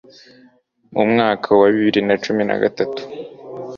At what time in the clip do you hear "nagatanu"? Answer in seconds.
2.49-2.95